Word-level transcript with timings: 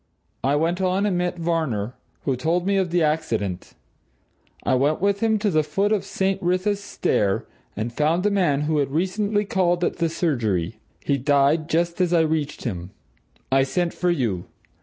I 0.43 0.55
went 0.55 0.81
on 0.81 1.05
and 1.05 1.15
met 1.15 1.37
Varner, 1.37 1.93
who 2.23 2.35
told 2.35 2.65
me 2.65 2.75
of 2.75 2.89
the 2.89 3.03
accident. 3.03 3.75
I 4.63 4.73
went 4.73 4.99
with 4.99 5.19
him 5.19 5.37
to 5.37 5.51
the 5.51 5.61
foot 5.61 5.91
of 5.91 6.03
St. 6.03 6.41
Wrytha's 6.41 6.79
Stair 6.83 7.45
and 7.77 7.93
found 7.93 8.23
the 8.23 8.31
man 8.31 8.61
who 8.61 8.79
had 8.79 8.89
recently 8.89 9.45
called 9.45 9.83
at 9.83 9.97
the 9.97 10.09
surgery. 10.09 10.79
He 11.05 11.19
died 11.19 11.69
just 11.69 12.01
as 12.01 12.13
I 12.13 12.21
reached 12.21 12.63
him. 12.63 12.89
I 13.51 13.61
sent 13.61 13.93
for 13.93 14.09
you. 14.09 14.45